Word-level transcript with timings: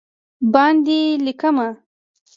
باندې 0.53 0.99
لېکمه 1.25 1.67